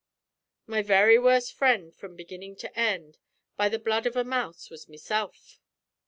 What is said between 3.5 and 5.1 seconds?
By the blood of a mouse, was